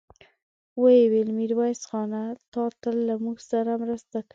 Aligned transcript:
ويې 0.81 1.05
ويل: 1.11 1.29
ميرويس 1.37 1.81
خانه! 1.89 2.21
تا 2.51 2.63
تل 2.81 2.97
له 3.09 3.15
موږ 3.23 3.37
سره 3.51 3.71
مرسته 3.83 4.17
کړې. 4.21 4.29